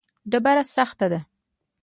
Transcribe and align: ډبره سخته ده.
ډبره 0.31 0.63
سخته 0.75 1.05
ده. 1.11 1.19